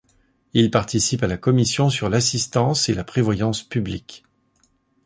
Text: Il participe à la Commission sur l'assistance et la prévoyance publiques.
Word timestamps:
Il 0.55 0.71
participe 0.71 1.21
à 1.21 1.27
la 1.27 1.37
Commission 1.37 1.91
sur 1.91 2.09
l'assistance 2.09 2.89
et 2.89 2.95
la 2.95 3.03
prévoyance 3.03 3.61
publiques. 3.61 4.23